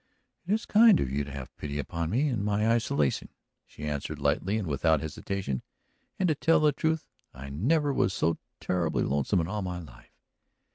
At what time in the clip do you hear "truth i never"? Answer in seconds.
6.71-7.93